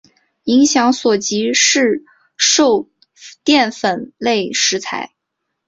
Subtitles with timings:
[0.45, 2.03] 影响所及市
[2.35, 2.89] 售
[3.43, 5.11] 淀粉类食材。